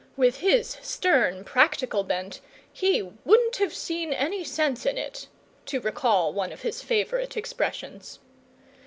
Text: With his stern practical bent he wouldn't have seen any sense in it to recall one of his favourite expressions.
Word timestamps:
With 0.17 0.37
his 0.37 0.77
stern 0.81 1.43
practical 1.43 2.03
bent 2.03 2.41
he 2.73 3.03
wouldn't 3.03 3.57
have 3.57 3.71
seen 3.71 4.13
any 4.13 4.43
sense 4.43 4.83
in 4.83 4.97
it 4.97 5.27
to 5.67 5.79
recall 5.79 6.33
one 6.33 6.51
of 6.51 6.63
his 6.63 6.81
favourite 6.81 7.37
expressions. 7.37 8.17